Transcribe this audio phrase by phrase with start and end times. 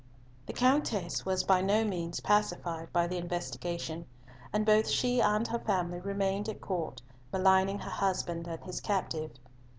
[0.47, 4.07] The Countess was by no means pacified by the investigation,
[4.51, 9.29] and both she and her family remained at Court, maligning her husband and his captive.